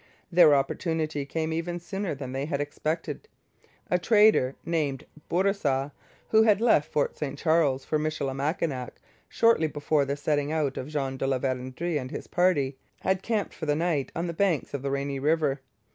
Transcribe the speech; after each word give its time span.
Their 0.31 0.55
opportunity 0.55 1.27
came 1.27 1.53
even 1.53 1.79
sooner 1.79 2.15
than 2.15 2.31
they 2.31 2.45
had 2.45 2.59
expected. 2.59 3.27
A 3.91 3.99
trader 3.99 4.55
named 4.65 5.05
Bourassa, 5.29 5.91
who 6.29 6.41
had 6.41 6.59
left 6.59 6.91
Fort 6.91 7.15
St 7.19 7.37
Charles 7.37 7.85
for 7.85 7.99
Michilimackinac 7.99 8.95
shortly 9.29 9.67
before 9.67 10.05
the 10.05 10.17
setting 10.17 10.51
out 10.51 10.75
of 10.75 10.87
Jean 10.87 11.17
de 11.17 11.27
La 11.27 11.37
Vérendrye 11.37 12.01
and 12.01 12.09
his 12.09 12.25
party, 12.25 12.77
had 13.01 13.21
camped 13.21 13.53
for 13.53 13.67
the 13.67 13.75
night 13.75 14.11
on 14.15 14.25
the 14.25 14.33
banks 14.33 14.73
of 14.73 14.81
the 14.81 14.89
Rainy 14.89 15.19
river. 15.19 15.61